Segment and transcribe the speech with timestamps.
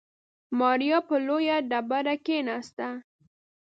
[0.59, 2.87] ماريا پر لويه ډبره کېناسته.